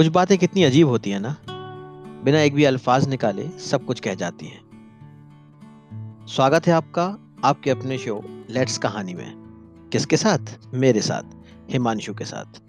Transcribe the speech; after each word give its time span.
कुछ 0.00 0.06
बातें 0.06 0.38
कितनी 0.38 0.64
अजीब 0.64 0.88
होती 0.88 1.10
हैं 1.10 1.20
ना? 1.20 1.36
बिना 2.24 2.40
एक 2.40 2.54
भी 2.54 2.64
अल्फाज 2.64 3.08
निकाले 3.08 3.48
सब 3.48 3.84
कुछ 3.84 4.00
कह 4.00 4.14
जाती 4.14 4.46
हैं। 4.46 4.60
स्वागत 6.26 6.66
है 6.66 6.72
आपका, 6.72 7.18
आपके 7.44 7.70
अपने 7.70 7.98
शो 7.98 8.44
लेट्स 8.50 8.78
कहानी 8.78 9.14
में। 9.14 9.32
किसके 9.92 10.16
साथ? 10.16 10.58
मेरे 10.74 11.00
साथ, 11.00 11.22
हिमांशु 11.70 12.14
के 12.14 12.24
साथ। 12.24 12.62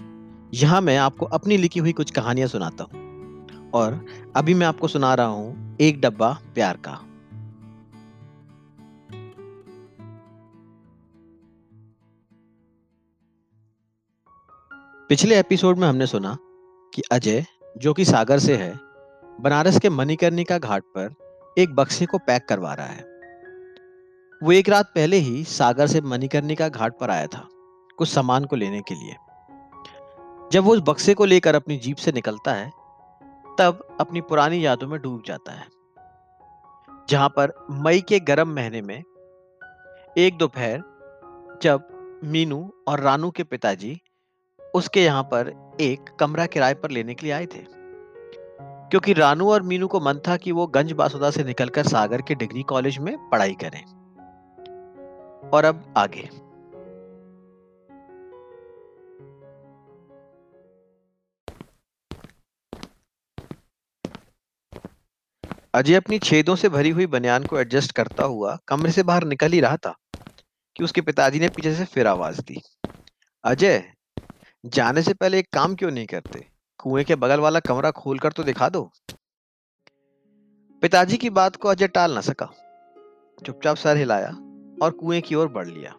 यहाँ 0.54 0.82
मैं 0.82 0.98
आपको 0.98 1.26
अपनी 1.26 1.58
लिखी 1.58 1.80
हुई 1.80 1.92
कुछ 1.92 2.12
कहानियाँ 2.12 2.48
सुनाता 2.48 2.84
हूँ। 2.84 3.48
और 3.74 4.06
अभी 4.36 4.54
मैं 4.54 4.68
आपको 4.68 4.88
सुना 4.88 5.14
रहा 5.14 5.26
हूँ 5.26 5.78
एक 5.82 6.02
डब्बा 6.02 6.42
प्यार 6.56 6.78
का। 6.78 7.00
पिछले 15.10 15.40
एपिसोड 15.40 15.78
में 15.78 15.88
हमने 15.88 16.08
सुना 16.08 16.38
कि 16.94 17.02
अजय, 17.12 17.46
जो 17.78 17.94
कि 17.94 18.06
सागर 18.06 18.40
से 18.40 18.56
है, 18.58 18.80
बनारस 19.42 19.80
के 19.80 19.90
मणिकर्णिका 19.90 20.58
घाट 20.58 20.84
पर 20.98 21.14
एक 21.58 21.76
बक्से 21.76 22.06
को 22.06 22.18
पैक 22.18 22.46
करवा 22.50 22.74
रहा 22.74 22.88
है। 22.88 23.04
वो 24.44 24.52
एक 24.52 24.70
रात 24.70 24.86
पहले 24.86 25.18
ही 25.18 25.44
सागर 25.44 25.88
से 25.88 26.02
मणिकर्णिका 26.02 26.70
घाट 26.70 27.00
पर 27.00 27.10
आया 27.10 27.28
था, 27.28 27.48
कुछ 27.98 28.10
सामान 28.10 28.46
को 28.46 28.56
लेने 28.56 28.82
के 28.82 28.96
लिए। 28.96 29.16
जब 30.52 30.64
वो 30.64 30.74
उस 30.74 30.82
बक्से 30.88 31.14
को 31.14 31.26
लेकर 31.26 31.56
अपनी 31.56 31.78
जीप 31.78 31.98
से 31.98 32.12
निकलता 32.12 32.54
है, 32.54 32.72
तब 33.60 33.98
अपनी 34.00 34.22
पुरानी 34.22 34.66
यादों 34.66 34.88
में 34.88 35.02
डूब 35.02 35.24
जाता 35.26 35.52
है। 35.52 35.68
जहाँ 37.10 37.30
पर 37.30 37.68
मई 37.72 38.02
के 38.02 38.20
गर्म 38.20 38.48
महीने 38.48 38.82
में, 38.82 39.04
एक 40.18 40.38
दोपहर, 40.38 40.84
जब 41.64 41.88
मीनू 42.24 42.74
और 42.88 43.00
रानू 43.00 43.32
के 43.32 43.44
पिताजी 43.44 44.02
उसके 44.74 45.04
यहाँ 45.04 45.24
पर 45.24 45.54
एक 45.82 46.10
कमरा 46.20 46.46
किराए 46.46 46.74
पर 46.74 46.92
लेने 46.92 47.14
के 47.14 47.26
लिए 47.26 47.36
आए 47.36 47.46
थे। 47.46 47.66
क्योंकि 48.90 49.14
रानू 49.14 49.52
और 49.52 49.62
मीनू 49.62 49.88
को 49.88 50.00
मन 50.00 50.20
था 50.28 50.38
कि 50.38 50.52
वो 50.52 50.68
गंज 50.68 50.92
बासुदा 50.92 51.32
से 51.32 51.44
निकलकर 51.44 51.84
सागर 51.84 52.22
के 52.22 52.36
डिग्री 52.36 52.64
कॉलेज 52.64 52.98
में 52.98 53.30
पढ़ाई 53.30 53.56
करें। 53.64 53.84
और 55.50 55.66
अब 55.66 55.94
आगे। 55.98 56.30
अजय 65.76 65.96
अपनी 65.96 66.20
छेदों 66.20 66.56
से 66.56 66.70
भरी 66.70 66.90
हुई 66.90 67.06
बनियान 67.06 67.44
को 67.44 67.60
एडजस्ट 67.60 67.92
करता 67.92 68.24
हुआ 68.24 68.58
कमरे 68.68 68.92
से 68.92 69.04
बाहर 69.04 69.24
निकल 69.24 69.52
ही 69.52 69.60
रहा 69.60 69.78
था 69.78 69.96
कि 70.76 70.84
उसके 70.84 71.02
पिताजी 71.02 71.40
ने 71.40 71.50
पीछे 71.50 71.76
से 71.76 71.86
फिर 71.86 72.08
आवाज़ 72.08 72.42
दी। 72.42 72.62
अजय 73.44 73.94
जाने 74.66 75.02
से 75.02 75.14
पहले 75.14 75.40
एक 75.40 75.48
काम 75.54 75.76
क्यों 75.76 75.92
नहीं 75.92 76.06
करते? 76.06 76.46
कुएँ 76.80 77.04
के 77.04 77.16
बगल 77.16 77.40
वाला 77.40 77.60
कमरा 77.60 77.92
खोलकर 77.92 78.32
तो 78.32 78.44
दिखा 78.44 78.70
दो। 78.70 78.92
पिताजी 80.82 81.18
की 81.18 81.30
बात 81.30 81.56
को 81.56 81.70
अजय 81.70 81.88
टाल 81.88 82.14
ना 82.14 82.22
सका। 82.22 82.46
चुपचाप 83.46 83.76
सर 83.76 83.98
हिलाया 83.98 84.30
और 84.82 84.92
कुएँ 84.92 85.22
की 85.22 85.36
ओर 85.36 85.48
बढ़ 85.48 85.68
लिया। 85.68 85.92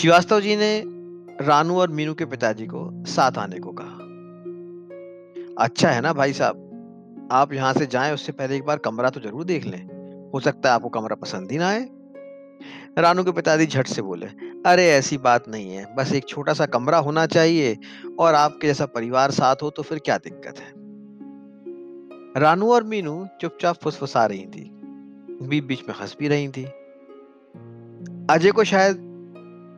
श्रीवास्तव 0.00 0.40
जी 0.40 0.56
ने 0.56 0.82
रानू 1.44 1.80
और 1.80 1.88
मीनू 1.88 2.14
के 2.14 2.24
पिताजी 2.24 2.66
को 2.66 3.04
साथ 3.06 3.38
आने 3.38 3.58
को 3.58 3.72
कहा। 3.72 4.04
अच्छा 5.64 5.90
है 5.90 6.00
ना 6.00 6.12
भाई 6.12 6.32
साहब, 6.32 7.28
आप 7.32 7.52
यहाँ 7.52 7.72
से 7.72 7.86
जाएँ, 7.86 8.14
उससे 8.14 8.32
पहले 8.32 8.56
एक 8.56 8.64
बार 8.64 8.78
कमरा 8.78 9.10
तो 9.10 9.20
ज़रूर 9.20 9.44
देख 9.44 9.64
लें। 9.64 10.30
हो 10.34 10.40
सकता 10.40 10.68
है 10.68 10.74
आपको 10.74 10.88
कमरा 10.88 11.16
पसंद 11.16 11.52
ही 11.52 11.58
ना 11.58 11.68
आए। 11.68 11.88
रानू 12.98 13.24
के 13.24 13.32
पिताजी 13.32 13.66
झट 13.66 13.86
से 13.86 14.02
बोले, 14.02 14.26
अरे, 14.66 14.88
ऐसी 14.88 15.18
बात 15.18 15.48
नहीं 15.48 15.70
है। 15.70 15.94
बस 15.94 16.12
एक 16.12 16.28
छोटा 16.28 16.52
सा 16.52 16.66
कमरा 16.66 16.98
होना 16.98 17.26
चाहिए 17.26 17.78
और 18.18 18.34
आपके 18.34 18.66
जैसा 18.66 18.86
परिवार 18.86 19.30
साथ 19.30 19.56
हो 19.62 19.70
तो 19.70 19.82
फिर 19.82 19.98
क्या 19.98 20.18
दिक्कत 20.18 20.58
है? 20.58 20.72
रानू 22.42 22.72
और 22.72 22.82
मीनू 22.82 23.28
चुपचाप 23.40 23.76
फुसफुसा 23.76 24.26
रही 24.26 24.46
थी। 24.46 24.70
बीच 25.42 25.64
बीच 25.64 25.80
में 25.88 25.94
हंस 25.96 26.16
भी 26.20 26.28
रही 26.28 26.48
थी। 26.48 26.64
अजय 28.30 28.50
को 28.50 28.64
शायद 28.64 28.96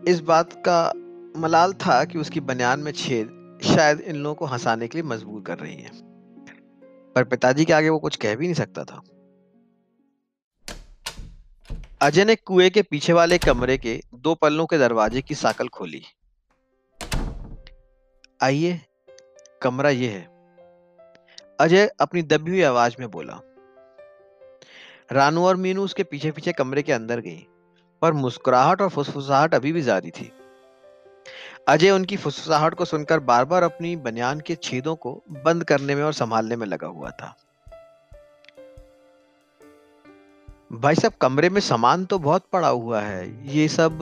इस 0.08 0.20
बात 0.20 0.62
का 0.68 0.92
मलाल 1.40 1.72
था 1.72 2.04
कि 2.04 2.18
उसकी 2.18 2.40
बनियान 2.40 2.80
में 2.80 2.92
छेद 2.92 3.58
शायद 3.62 4.00
इन 4.00 4.16
लोगों 4.16 4.34
को 4.34 4.44
हंसाने 4.44 4.88
के 4.88 4.98
लिए 4.98 5.10
मजबूर 5.10 5.42
कर 5.42 5.58
रही 5.58 5.76
है। 5.76 5.90
पर 7.14 7.24
पिताजी 7.24 7.64
के 7.64 7.72
आगे 7.72 7.88
वो 7.88 7.98
कुछ 7.98 8.16
कह 8.16 8.34
भी 8.34 8.44
नहीं 8.44 8.54
सकता 8.54 8.84
था। 8.84 9.00
अजय 12.00 12.24
ने 12.24 12.36
कुएँ 12.36 12.70
के 12.70 12.82
पीछे 12.82 13.12
वाले 13.12 13.38
कमरे 13.38 13.78
के 13.78 14.00
दो 14.14 14.34
पल्लों 14.34 14.66
के 14.66 14.78
दरवाजे 14.78 15.22
की 15.22 15.34
साकल 15.34 15.68
खोली। 15.68 16.02
आइए, 18.42 18.80
कमरा 19.62 19.90
ये 19.90 20.08
है। 20.08 20.24
अजय 21.60 21.86
अपनी 22.00 22.22
दबी 22.22 22.50
हुई 22.50 22.62
आवाज़ 22.62 22.96
में 23.00 23.10
बोला। 23.10 23.40
रानू 25.12 25.46
और 25.46 25.56
मीनू 25.56 25.82
उसके 25.82 26.02
पीछे 26.02 26.30
पीछे 26.30 26.52
कमरे 26.52 26.82
के 26.82 26.92
अंदर 26.92 27.20
गई, 27.20 27.46
पर 28.02 28.12
मुस्कुराहट 28.12 28.82
और 28.82 28.88
फुसफुसाहट 28.88 29.54
अभी 29.54 29.72
भी 29.72 29.82
जारी 29.82 30.10
थी। 30.10 30.32
अजय 31.68 31.90
उनकी 31.90 32.16
फुसफुसाहट 32.16 32.74
को 32.74 32.84
सुनकर 32.84 33.20
बार 33.20 33.44
बार 33.44 33.62
अपनी 33.62 33.96
बनियान 33.96 34.40
के 34.40 34.54
छेदों 34.54 34.96
को 34.96 35.24
बंद 35.30 35.64
करने 35.64 35.94
में 35.94 36.02
और 36.02 36.12
संभालने 36.12 36.56
में 36.56 36.66
लगा 36.66 36.86
हुआ 36.86 37.10
था। 37.10 37.36
भाई 40.70 40.94
साहब, 40.94 41.12
कमरे 41.20 41.48
में 41.48 41.60
सामान 41.60 42.04
तो 42.04 42.18
बहुत 42.18 42.44
पड़ा 42.52 42.68
हुआ 42.68 43.00
है। 43.00 43.48
ये 43.48 43.66
सब 43.68 43.98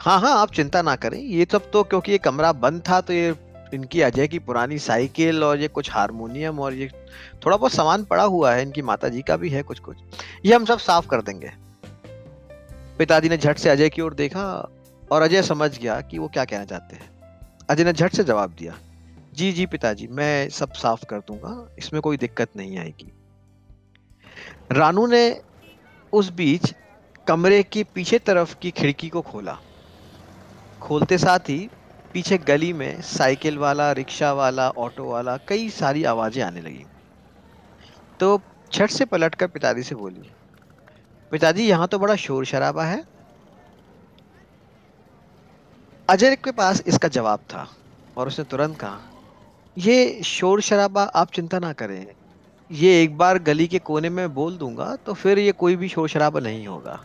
हाँ 0.00 0.18
हाँ 0.20 0.36
आप 0.38 0.52
चिंता 0.52 0.82
ना 0.82 0.94
करें। 0.96 1.18
ये 1.18 1.46
सब 1.52 1.70
तो 1.70 1.82
क्योंकि 1.82 2.12
ये 2.12 2.18
कमरा 2.18 2.52
बंद 2.54 2.82
था 2.88 3.00
तो 3.00 3.12
ये 3.12 3.34
इनकी 3.74 4.00
अजय 4.00 4.28
की 4.28 4.38
पुरानी 4.38 4.78
साइकिल 4.78 5.44
और 5.44 5.60
ये 5.60 5.68
कुछ 5.68 5.90
हारमोनियम 5.92 6.58
और 6.60 6.74
ये 6.74 6.88
थोड़ा 7.44 7.56
बहुत 7.56 7.72
सामान 7.72 8.04
पड़ा 8.04 8.24
हुआ 8.24 8.52
है। 8.52 8.62
इनकी 8.62 8.82
माता 8.82 9.08
जी 9.08 9.22
का 9.22 9.36
भी 9.36 9.48
है 9.48 9.62
कुछ 9.62 9.78
कुछ 9.80 9.96
ये 10.44 10.54
हम 10.54 10.64
सब 10.64 10.78
साफ़ 10.78 11.06
कर 11.06 11.22
देंगे। 11.22 11.50
पिताजी 12.98 13.28
ने 13.28 13.36
झट 13.38 13.58
से 13.58 13.70
अजय 13.70 13.88
की 13.88 14.02
ओर 14.02 14.14
देखा 14.14 14.46
और 15.12 15.22
अजय 15.22 15.42
समझ 15.42 15.78
गया 15.78 16.00
कि 16.00 16.18
वो 16.18 16.28
क्या 16.28 16.44
कहना 16.44 16.64
चाहते 16.64 16.96
हैं। 16.96 17.10
अजय 17.70 17.84
ने 17.84 17.92
झट 17.92 18.12
से 18.12 18.24
जवाब 18.24 18.54
दिया, 18.58 18.74
जी 19.34 19.52
जी, 19.52 19.66
पिताजी, 19.66 20.06
मैं 20.06 20.48
सब 20.50 20.72
साफ़ 20.72 21.04
कर 21.04 21.18
दूँगा, 21.18 21.74
इसमें 21.78 22.00
कोई 22.02 22.16
दिक्कत 22.16 22.56
नहीं 22.56 22.78
आएगी। 22.78 23.12
रानू 24.72 25.06
ने 25.06 25.28
उस 26.14 26.30
बीच 26.32 26.74
कमरे 27.26 27.62
की 27.62 27.82
पीछे 27.84 28.18
तरफ़ 28.18 28.54
की 28.58 28.70
खिड़की 28.70 29.08
को 29.08 29.20
खोला। 29.22 29.56
खोलते 30.82 31.18
साथ 31.18 31.48
ही 31.48 31.68
पीछे 32.14 32.38
गली 32.38 32.72
में 32.72 33.00
साइकिल 33.02 33.58
वाला, 33.58 33.90
रिक्शा 33.92 34.32
वाला, 34.32 34.68
ऑटो 34.70 35.04
वाला 35.04 35.36
कई 35.48 35.68
सारी 35.70 36.04
आवाज़ें 36.04 36.42
आने 36.42 36.60
लगी। 36.60 36.84
तो 38.20 38.40
छठ 38.72 38.90
से 38.90 39.04
पलट 39.04 39.34
कर 39.34 39.46
पिताजी 39.46 39.82
से 39.82 39.94
बोली, 39.94 40.30
पिताजी, 41.32 41.66
यहाँ 41.66 41.88
तो 41.88 41.98
बड़ा 41.98 42.16
शोर 42.16 42.44
शराबा 42.44 42.84
है। 42.84 43.02
अजय 46.08 46.36
के 46.36 46.52
पास 46.52 46.82
इसका 46.86 47.08
जवाब 47.10 47.38
था 47.50 47.66
और 48.16 48.28
उसने 48.28 48.44
तुरंत 48.44 48.78
कहा 48.78 49.00
यह 49.76 50.20
शोर 50.24 50.60
शराबा 50.60 51.02
आप 51.02 51.30
चिंता 51.32 51.58
ना 51.58 51.72
करें। 51.72 52.06
ये 52.70 53.02
एक 53.02 53.16
बार 53.18 53.38
गली 53.38 53.66
के 53.68 53.78
कोने 53.78 54.08
में 54.10 54.34
बोल 54.34 54.56
दूँगा 54.58 54.94
तो 54.96 55.12
फिर 55.14 55.38
ये 55.38 55.52
कोई 55.52 55.76
भी 55.76 55.88
शोर 55.88 56.08
शराबा 56.08 56.40
नहीं 56.40 56.66
होगा। 56.66 56.98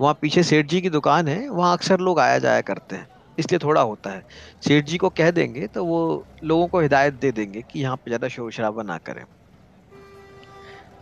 वहाँ 0.00 0.14
पीछे 0.20 0.42
सेठ 0.42 0.66
जी 0.66 0.80
की 0.80 0.90
दुकान 0.90 1.28
है, 1.28 1.48
वहाँ 1.48 1.72
अक्सर 1.72 2.00
लोग 2.00 2.20
आया 2.20 2.38
जाया 2.38 2.60
करते 2.60 2.96
हैं, 2.96 3.06
इसलिए 3.38 3.58
थोड़ा 3.58 3.80
होता 3.80 4.10
है। 4.10 4.22
सेठ 4.62 4.84
जी 4.84 4.96
को 4.98 5.08
कह 5.10 5.30
देंगे 5.30 5.66
तो 5.66 5.84
वो 5.84 6.26
लोगों 6.44 6.66
को 6.66 6.80
हिदायत 6.80 7.14
दे 7.14 7.30
देंगे 7.32 7.62
कि 7.62 7.80
यहाँ 7.80 7.96
पे 7.96 8.10
ज़्यादा 8.10 8.28
शोर 8.28 8.50
शराबा 8.52 8.82
ना 8.82 8.98
करें। 8.98 9.24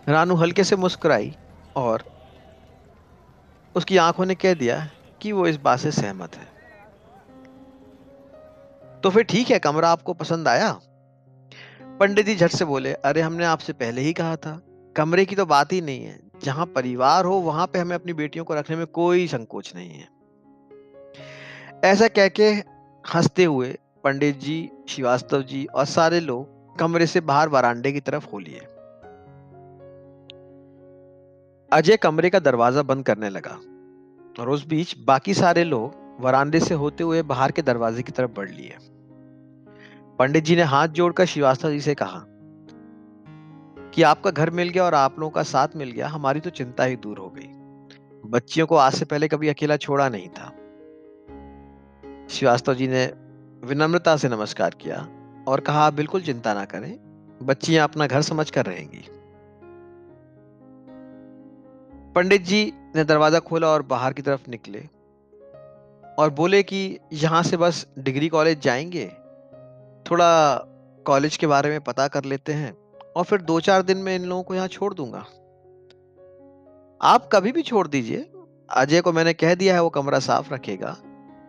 रानू 0.07 0.35
हल्के 0.35 0.63
से 0.63 0.75
मुस्कुराई 0.75 1.33
और 1.75 2.03
उसकी 3.75 3.97
आँखों 3.97 4.25
ने 4.25 4.35
कह 4.35 4.53
दिया 4.53 4.87
कि 5.21 5.31
वो 5.31 5.47
इस 5.47 5.57
बात 5.57 5.79
से 5.79 5.91
सहमत 5.91 6.35
है। 6.35 6.47
तो 9.03 9.09
फिर 9.09 9.23
ठीक 9.23 9.49
है, 9.49 9.59
कमरा 9.59 9.89
आपको 9.89 10.13
पसंद 10.13 10.47
आया? 10.47 10.71
पंडित 12.01 12.25
जी 12.25 12.35
झट 12.35 12.49
से 12.49 12.65
बोले, 12.65 12.93
अरे, 12.93 13.21
हमने 13.21 13.45
आपसे 13.45 13.73
पहले 13.73 14.01
ही 14.01 14.13
कहा 14.13 14.35
था, 14.35 14.61
कमरे 14.95 15.25
की 15.25 15.35
तो 15.35 15.45
बात 15.45 15.73
ही 15.73 15.81
नहीं 15.81 16.05
है। 16.05 16.19
जहाँ 16.43 16.65
परिवार 16.65 17.25
हो, 17.25 17.35
वहाँ 17.35 17.67
पे 17.67 17.79
हमें 17.79 17.95
अपनी 17.95 18.13
बेटियों 18.13 18.45
को 18.45 18.55
रखने 18.55 18.75
में 18.75 18.85
कोई 18.87 19.27
संकोच 19.27 19.73
नहीं 19.75 19.89
है। 19.89 20.07
ऐसा 21.83 22.07
कह 22.07 22.27
के 22.27 22.49
हँसते 23.13 23.43
हुए 23.43 23.77
पंडित 24.03 24.39
जी, 24.39 24.69
श्रीवास्तव 24.89 25.41
जी 25.41 25.65
और 25.65 25.85
सारे 25.85 26.19
लोग 26.19 26.77
कमरे 26.79 27.05
से 27.05 27.21
बाहर 27.21 27.49
वरांडे 27.49 27.91
की 27.91 27.99
तरफ़ 27.99 28.27
हो 28.33 28.39
लिए। 28.39 28.59
अजय 31.73 31.97
कमरे 31.97 32.29
का 32.29 32.39
दरवाज़ा 32.39 32.81
बंद 32.81 33.05
करने 33.05 33.29
लगा 33.29 33.59
और 34.39 34.49
उस 34.49 34.67
बीच 34.67 34.95
बाकी 34.97 35.33
सारे 35.33 35.63
लोग 35.63 36.17
वरांडे 36.19 36.59
से 36.59 36.73
होते 36.73 37.03
हुए 37.03 37.21
बाहर 37.21 37.51
के 37.51 37.61
दरवाजे 37.61 38.03
की 38.03 38.11
तरफ़ 38.11 38.31
बढ़ 38.31 38.49
लिए। 38.49 38.77
पंडित 40.21 40.43
जी 40.43 40.55
ने 40.55 40.61
हाथ 40.61 40.87
जोड़कर 40.87 41.25
श्रीवास्तव 41.25 41.69
जी 41.69 41.81
से 41.81 41.95
कहा 41.95 42.25
कि 43.91 44.03
आपका 44.03 44.31
घर 44.31 44.49
मिल 44.49 44.69
गया 44.69 44.83
और 44.83 44.93
आप 44.93 45.19
लोगों 45.19 45.31
का 45.31 45.43
साथ 45.43 45.67
मिल 45.75 45.91
गया, 45.91 46.07
हमारी 46.07 46.39
तो 46.39 46.49
चिंता 46.49 46.83
ही 46.83 46.95
दूर 46.95 47.17
हो 47.17 47.29
गई। 47.29 47.47
बच्चियों 48.29 48.67
को 48.67 48.75
आज 48.75 48.93
से 48.93 49.05
पहले 49.05 49.27
कभी 49.27 49.47
अकेला 49.47 49.77
छोड़ा 49.77 50.09
नहीं 50.09 50.29
था। 50.29 50.45
श्रीवास्तव 52.29 52.73
जी 52.73 52.87
ने 52.87 53.13
विनम्रता 53.63 54.17
से 54.17 54.29
नमस्कार 54.29 54.69
किया 54.81 55.07
और 55.47 55.59
कहा, 55.59 55.81
आप 55.81 55.93
बिल्कुल 55.93 56.21
चिंता 56.21 56.53
ना 56.53 56.65
करें, 56.65 56.99
बच्चियाँ 57.43 57.83
अपना 57.83 58.07
घर 58.07 58.21
समझ 58.21 58.51
कर 58.51 58.65
रहेंगी। 58.65 59.05
पंडित 62.15 62.41
जी 62.41 62.73
ने 62.95 63.03
दरवाज़ा 63.03 63.39
खोला 63.39 63.67
और 63.67 63.81
बाहर 63.81 64.13
की 64.13 64.21
तरफ़ 64.21 64.49
निकले 64.49 64.83
और 66.19 66.29
बोले 66.29 66.63
कि, 66.63 66.99
यहाँ 67.13 67.43
से 67.43 67.57
बस 67.57 67.87
डिग्री 67.99 68.27
कॉलेज 68.27 68.61
जाएँगे? 68.61 69.20
थोड़ा 70.05 70.55
कॉलेज 71.05 71.37
के 71.37 71.47
बारे 71.47 71.69
में 71.69 71.79
पता 71.81 72.07
कर 72.07 72.23
लेते 72.23 72.53
हैं 72.53 72.73
और 73.15 73.23
फिर 73.23 73.41
दो 73.41 73.59
चार 73.59 73.81
दिन 73.81 73.97
में 73.97 74.15
इन 74.15 74.25
लोगों 74.25 74.43
को 74.43 74.55
यहाँ 74.55 74.67
छोड़ 74.67 74.93
दूँगा। 74.93 75.25
आप 77.01 77.29
कभी 77.33 77.51
भी 77.51 77.61
छोड़ 77.61 77.87
दीजिए। 77.87 78.27
अजय 78.69 79.01
को 79.01 79.11
मैंने 79.11 79.33
कह 79.33 79.55
दिया 79.55 79.73
है 79.73 79.81
वो 79.83 79.89
कमरा 79.89 80.19
साफ़ 80.19 80.53
रखेगा 80.53 80.95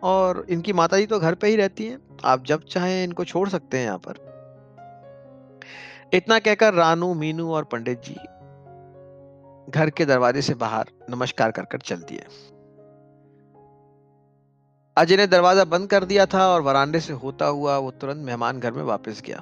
और 0.03 0.45
इनकी 0.49 0.73
माता 0.73 0.97
जी 0.97 1.05
तो 1.05 1.19
घर 1.19 1.35
पे 1.35 1.47
ही 1.47 1.55
रहती 1.55 1.85
हैं। 1.85 1.99
आप 2.25 2.43
जब 2.43 2.63
चाहें 2.63 3.03
इनको 3.03 3.25
छोड़ 3.25 3.47
सकते 3.49 3.77
हैं 3.77 3.85
यहाँ 3.85 4.01
पर। 4.07 4.31
इतना 6.13 6.39
कहकर 6.39 6.73
रानू, 6.73 7.13
मीनू 7.13 7.51
और 7.51 7.63
पंडित 7.63 8.01
जी 8.03 8.15
घर 9.71 9.89
के 9.89 10.05
दरवाजे 10.05 10.41
से 10.41 10.53
बाहर 10.53 10.89
नमस्कार 11.09 11.51
कर 11.51 11.65
कर 11.65 11.77
चल 11.77 11.95
दिए 11.95 12.25
अजय 14.97 15.17
ने 15.17 15.25
दरवाज़ा 15.27 15.63
बंद 15.65 15.89
कर 15.89 16.03
दिया 16.05 16.25
था 16.25 16.47
और 16.47 16.61
वरांडे 16.61 16.99
से 16.99 17.13
होता 17.15 17.45
हुआ 17.47 17.77
वो 17.77 17.91
तुरंत 17.91 18.25
मेहमान 18.25 18.59
घर 18.59 18.71
में 18.71 18.83
वापस 18.83 19.21
गया। 19.25 19.41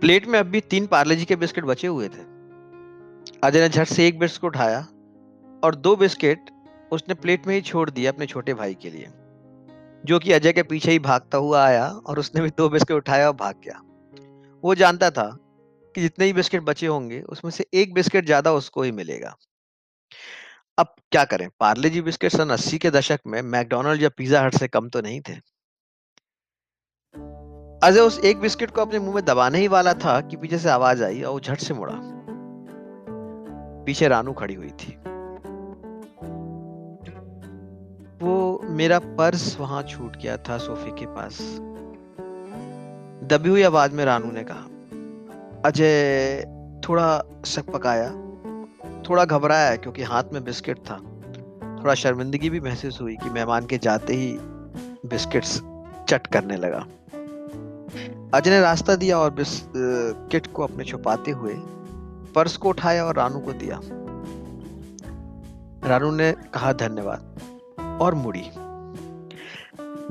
प्लेट 0.00 0.26
में 0.26 0.38
अभी 0.38 0.60
तीन 0.62 0.86
पार्ले 0.86 1.16
जी 1.16 1.24
के 1.24 1.36
बिस्किट 1.36 1.64
बचे 1.64 1.86
हुए 1.86 2.08
थे। 2.08 2.26
अजय 3.42 3.60
ने 3.60 3.68
झट 3.68 3.86
से 3.86 4.06
एक 4.06 4.18
बिस्किट 4.18 4.44
उठाया 4.44 4.80
और 5.62 5.74
दो 5.76 5.94
बिस्किट 5.96 6.50
उसने 6.92 7.14
प्लेट 7.16 7.46
में 7.46 7.54
ही 7.54 7.60
छोड़ 7.62 7.88
दिया 7.90 8.12
अपने 8.12 8.26
छोटे 8.26 8.54
भाई 8.54 8.74
के 8.74 8.90
लिए, 8.90 9.08
जो 10.04 10.18
कि 10.18 10.32
अजय 10.32 10.52
के 10.52 10.62
पीछे 10.64 10.90
ही 10.90 10.98
भागता 11.00 11.38
हुआ 11.38 11.64
आया 11.64 11.86
और 11.86 12.18
उसने 12.18 12.42
भी 12.42 12.50
दो 12.58 12.68
बिस्किट 12.68 12.96
उठाया 12.96 13.26
और 13.28 13.34
भाग 13.36 13.60
गया। 13.64 13.80
वो 14.64 14.74
जानता 14.76 15.10
था 15.10 15.28
कि 15.94 16.00
जितने 16.00 16.24
ही 16.24 16.32
बिस्किट 16.32 16.62
बचे 16.62 16.86
होंगे, 16.86 17.20
उसमें 17.22 17.50
से 17.50 17.66
एक 17.74 17.94
बिस्किट 17.94 18.26
ज़्यादा 18.26 18.52
उसको 18.52 18.82
ही 18.82 18.92
मिलेगा। 18.92 19.34
अब 20.78 20.94
क्या 21.12 21.24
करें? 21.24 21.48
पार्ले 21.60 21.90
जी 21.90 22.00
बिस्किट 22.00 22.32
सन 22.32 22.50
अस्सी 22.50 22.78
के 22.78 22.90
दशक 22.90 23.20
में 23.26 23.42
मैकडोनल्ड 23.42 24.02
या 24.02 24.08
पिज्जा 24.08 24.42
हट 24.42 24.54
से 24.54 24.68
कम 24.68 24.88
तो 24.88 25.00
नहीं 25.00 25.20
थे। 25.20 25.32
अजय 27.86 28.00
उस 28.00 28.20
एक 28.24 28.40
बिस्किट 28.40 28.70
को 28.70 28.80
अपने 28.80 28.98
मुँह 28.98 29.14
में 29.14 29.24
दबाने 29.24 29.58
ही 29.58 29.68
वाला 29.68 29.94
था 29.94 30.20
कि 30.20 30.36
पीछे 30.36 30.58
से 30.58 30.68
आवाज़ 30.68 31.04
आई 31.04 31.22
और 31.22 31.40
झट 31.40 31.58
से 31.58 31.74
मुड़ा। 31.74 31.94
पीछे 33.84 34.08
रानू 34.08 34.32
खड़ी 34.32 34.54
हुई 34.54 34.70
थी। 34.70 34.92
वो 38.24 38.60
मेरा 38.64 38.98
पर्स 38.98 39.60
वहाँ 39.60 39.82
छूट 39.82 40.16
गया 40.16 40.36
था 40.36 40.58
सोफे 40.58 40.90
के 40.90 41.06
पास। 41.06 41.38
दबी 43.28 43.48
हुई 43.48 43.62
आवाज़ 43.62 43.92
में 43.92 44.04
रानू 44.04 44.30
ने 44.30 44.44
कहा, 44.44 44.64
अजय, 45.64 46.40
थोड़ा 46.88 47.24
शक 47.46 47.70
पकाया? 47.70 48.27
थोड़ा 49.08 49.24
घबराया 49.24 49.76
क्योंकि 49.76 50.02
हाथ 50.02 50.24
में 50.32 50.44
बिस्किट 50.44 50.78
था। 50.78 50.96
थोड़ा 51.82 51.94
शर्मिंदगी 51.94 52.50
भी 52.50 52.60
महसूस 52.60 53.00
हुई 53.00 53.16
कि 53.16 53.30
मेहमान 53.30 53.66
के 53.66 53.78
जाते 53.78 54.14
ही 54.14 54.38
बिस्किट्स 55.08 55.62
चट 56.08 56.26
करने 56.26 56.56
लगा। 56.56 56.86
अजय 58.34 58.50
ने 58.50 58.60
रास्ता 58.60 58.96
दिया 58.96 59.18
और 59.18 59.30
बिस्किट 59.30 60.46
को 60.46 60.62
अपने 60.62 60.84
छुपाते 60.84 61.30
हुए 61.30 61.54
पर्स 62.34 62.56
को 62.56 62.68
उठाया 62.68 63.04
और 63.04 63.16
रानू 63.16 63.38
को 63.38 63.52
दिया। 63.52 63.80
रानू 65.88 66.10
ने 66.10 66.32
कहा, 66.32 66.72
धन्यवाद। 66.72 67.40
और 68.02 68.14
मुड़ी। 68.14 68.50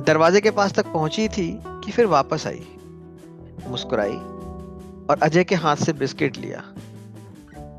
दरवाजे 0.04 0.42
के 0.42 0.52
पास 0.52 0.74
तक 0.74 0.86
पहुँची 0.86 1.28
थी 1.30 1.62
कि 1.68 1.92
फिर 1.92 2.06
वापस 2.06 2.48
आई। 2.48 2.68
मुस्कुराई 3.68 4.18
और 5.10 5.20
अजय 5.24 5.44
के 5.44 5.56
हाथ 5.56 5.76
से 5.76 5.94
बिस्किट 5.94 6.38
लिया 6.38 6.60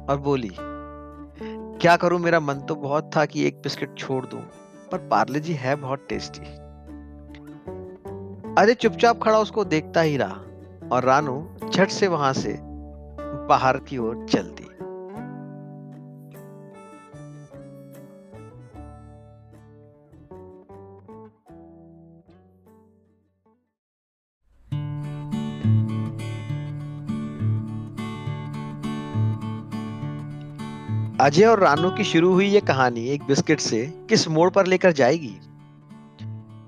और 0.09 0.19
बोली 0.19 0.51
क्या 1.81 1.97
करूँ? 1.97 2.19
मेरा 2.19 2.39
मन 2.41 2.55
तो 2.61 2.75
बहुत 2.75 3.11
था 3.17 3.25
कि 3.25 3.47
एक 3.47 3.57
बिस्किट 3.57 3.95
छोड़ 3.99 4.25
दूँ, 4.27 4.41
पर 4.93 4.99
पार्ले 5.09 5.41
जी 5.41 5.53
है 5.53 5.75
बहुत 5.77 6.07
टेस्टी। 6.09 6.47
अरे, 8.55 8.75
चुपचाप 8.75 9.21
खड़ा 9.23 9.39
उसको 9.39 9.65
देखता 9.65 10.01
ही 10.01 10.17
रहा, 10.17 10.41
और 10.93 11.05
रानू 11.05 11.37
झट 11.71 11.89
से 11.89 12.09
वहाँ 12.09 12.33
से 12.33 12.57
बाहर 13.49 13.79
की 13.79 13.99
ओर 13.99 14.27
चल 14.31 14.51
दी 14.51 14.68
अजय 31.21 31.45
और 31.45 31.61
रानू 31.61 31.91
की 31.91 32.05
शुरू 32.05 32.33
हुई 32.33 32.47
ये 32.47 32.61
कहानी 32.61 33.09
एक 33.09 33.23
बिस्किट 33.23 33.61
से 33.61 33.87
किस 34.09 34.29
मोड़ 34.29 34.51
पर 34.51 34.67
लेकर 34.67 34.93
जाएगी? 34.93 35.41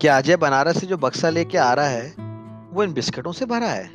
क्या 0.00 0.17
अजय 0.19 0.37
बनारस 0.37 0.81
से 0.81 0.87
जो 0.87 0.97
बक्सा 0.97 1.31
लेके 1.31 1.58
आ 1.58 1.73
रहा 1.73 1.87
है, 1.87 2.14
वो 2.73 2.82
इन 2.82 2.93
बिस्किटों 2.93 3.32
से 3.32 3.47
भरा 3.47 3.67
है? 3.67 3.91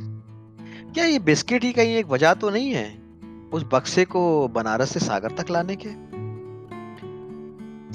क्या 0.94 1.06
ये 1.06 1.19
बिस्किट 1.19 1.63
ही 1.63 1.74
कहीं 1.74 1.96
एक 1.96 2.06
वजह 2.06 2.34
तो 2.34 2.50
नहीं 2.50 2.72
है 2.72 2.98
उस 3.54 3.66
बक्से 3.74 4.06
को 4.06 4.48
बनारस 4.48 4.94
से 4.94 5.00
सागर 5.00 5.31
तक 5.31 5.52
लाने 5.52 5.75
के? 5.75 5.90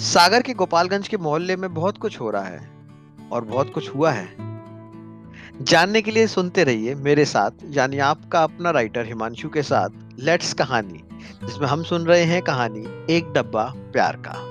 सागर 0.05 0.43
के 0.43 0.55
गोपालगंज 0.55 1.09
के 1.09 1.17
मोहल्ले 1.17 1.57
में 1.57 1.75
बहुत 1.75 1.99
कुछ 1.99 2.21
हो 2.21 2.31
रहा 2.31 2.45
है 2.45 2.71
और 3.33 3.45
बहुत 3.45 3.73
कुछ 3.75 3.95
हुआ 3.95 4.11
है। 4.11 4.29
जानने 5.63 6.03
के 6.03 6.11
लिए 6.11 6.27
सुनते 6.27 6.65
रहिए 6.65 6.95
मेरे 6.95 7.25
साथ, 7.25 7.51
यानी 7.65 7.99
आपका 7.99 8.45
अपना 8.45 8.71
राइटर 8.71 9.07
हिमांशु 9.07 9.49
के 9.49 9.63
साथ 9.63 9.89
लेट्स 10.19 10.53
कहानी। 10.53 11.03
जिसमें 11.45 11.69
हम 11.69 11.83
सुन 11.83 12.05
रहे 12.05 12.25
हैं 12.25 12.43
कहानी 12.43 13.15
एक 13.17 13.33
डब्बा 13.33 13.75
प्यार 13.77 14.17
का। 14.17 14.50